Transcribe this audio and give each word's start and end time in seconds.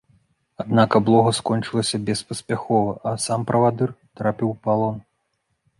Аднак 0.61 0.89
аблога 0.99 1.33
скончылася 1.39 1.97
беспаспяхова, 2.07 2.91
а 3.11 3.15
сам 3.27 3.47
правадыр 3.53 3.89
трапіў 4.21 4.47
у 4.55 4.59
палон. 4.67 4.95